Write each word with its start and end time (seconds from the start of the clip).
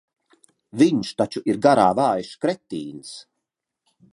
Viņš 0.81 1.11
taču 1.21 1.43
ir 1.53 1.59
garā 1.65 1.85
vājš 2.01 2.33
kretīns. 2.47 3.13